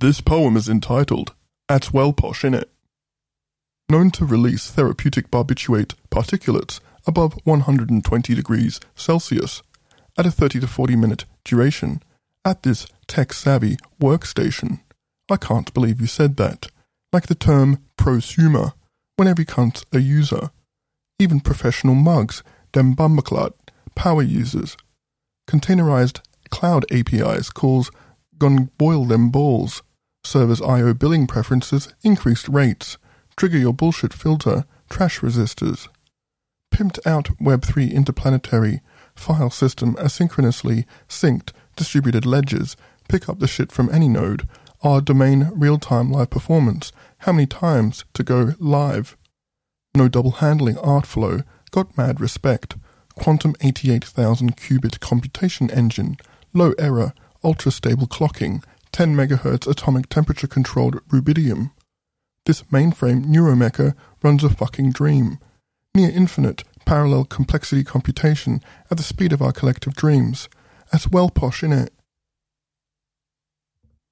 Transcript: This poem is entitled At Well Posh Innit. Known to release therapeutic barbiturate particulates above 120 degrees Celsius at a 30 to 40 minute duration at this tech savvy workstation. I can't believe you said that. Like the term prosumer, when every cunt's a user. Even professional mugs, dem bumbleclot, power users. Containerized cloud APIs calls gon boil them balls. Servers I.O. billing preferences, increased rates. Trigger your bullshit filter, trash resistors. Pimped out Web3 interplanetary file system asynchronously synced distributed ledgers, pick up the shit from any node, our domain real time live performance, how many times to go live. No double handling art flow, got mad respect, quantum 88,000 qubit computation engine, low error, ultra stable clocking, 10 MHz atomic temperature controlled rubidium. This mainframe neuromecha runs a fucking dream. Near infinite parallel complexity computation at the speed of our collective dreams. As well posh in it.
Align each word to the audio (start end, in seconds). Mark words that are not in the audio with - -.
This 0.00 0.20
poem 0.20 0.56
is 0.56 0.68
entitled 0.68 1.34
At 1.68 1.92
Well 1.92 2.12
Posh 2.12 2.42
Innit. 2.42 2.66
Known 3.88 4.12
to 4.12 4.24
release 4.24 4.70
therapeutic 4.70 5.28
barbiturate 5.28 5.94
particulates 6.08 6.78
above 7.04 7.36
120 7.42 8.32
degrees 8.32 8.78
Celsius 8.94 9.60
at 10.16 10.24
a 10.24 10.30
30 10.30 10.60
to 10.60 10.68
40 10.68 10.94
minute 10.94 11.24
duration 11.44 12.00
at 12.44 12.62
this 12.62 12.86
tech 13.08 13.32
savvy 13.32 13.76
workstation. 14.00 14.82
I 15.28 15.36
can't 15.36 15.74
believe 15.74 16.00
you 16.00 16.06
said 16.06 16.36
that. 16.36 16.68
Like 17.12 17.26
the 17.26 17.34
term 17.34 17.78
prosumer, 17.96 18.74
when 19.16 19.26
every 19.26 19.44
cunt's 19.44 19.84
a 19.92 19.98
user. 19.98 20.50
Even 21.18 21.40
professional 21.40 21.96
mugs, 21.96 22.44
dem 22.70 22.94
bumbleclot, 22.94 23.54
power 23.96 24.22
users. 24.22 24.76
Containerized 25.48 26.20
cloud 26.50 26.84
APIs 26.92 27.50
calls 27.50 27.90
gon 28.38 28.70
boil 28.78 29.04
them 29.04 29.30
balls. 29.30 29.82
Servers 30.28 30.60
I.O. 30.60 30.92
billing 30.92 31.26
preferences, 31.26 31.88
increased 32.02 32.50
rates. 32.50 32.98
Trigger 33.34 33.56
your 33.56 33.72
bullshit 33.72 34.12
filter, 34.12 34.66
trash 34.90 35.20
resistors. 35.20 35.88
Pimped 36.70 36.98
out 37.06 37.30
Web3 37.38 37.90
interplanetary 37.90 38.82
file 39.14 39.48
system 39.48 39.94
asynchronously 39.94 40.84
synced 41.08 41.52
distributed 41.76 42.26
ledgers, 42.26 42.76
pick 43.08 43.26
up 43.26 43.38
the 43.38 43.48
shit 43.48 43.72
from 43.72 43.88
any 43.90 44.06
node, 44.06 44.46
our 44.82 45.00
domain 45.00 45.50
real 45.54 45.78
time 45.78 46.12
live 46.12 46.28
performance, 46.28 46.92
how 47.20 47.32
many 47.32 47.46
times 47.46 48.04
to 48.12 48.22
go 48.22 48.52
live. 48.58 49.16
No 49.94 50.08
double 50.08 50.32
handling 50.32 50.76
art 50.76 51.06
flow, 51.06 51.40
got 51.70 51.96
mad 51.96 52.20
respect, 52.20 52.76
quantum 53.14 53.54
88,000 53.62 54.58
qubit 54.58 55.00
computation 55.00 55.70
engine, 55.70 56.18
low 56.52 56.74
error, 56.78 57.14
ultra 57.42 57.72
stable 57.72 58.06
clocking, 58.06 58.62
10 58.98 59.14
MHz 59.14 59.68
atomic 59.68 60.08
temperature 60.08 60.48
controlled 60.48 60.96
rubidium. 61.06 61.70
This 62.46 62.64
mainframe 62.64 63.26
neuromecha 63.26 63.94
runs 64.24 64.42
a 64.42 64.50
fucking 64.50 64.90
dream. 64.90 65.38
Near 65.94 66.10
infinite 66.10 66.64
parallel 66.84 67.24
complexity 67.24 67.84
computation 67.84 68.60
at 68.90 68.96
the 68.96 69.04
speed 69.04 69.32
of 69.32 69.40
our 69.40 69.52
collective 69.52 69.94
dreams. 69.94 70.48
As 70.92 71.08
well 71.08 71.30
posh 71.30 71.62
in 71.62 71.72
it. 71.72 71.92